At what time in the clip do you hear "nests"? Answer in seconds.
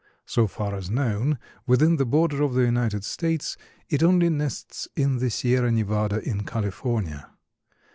4.29-4.87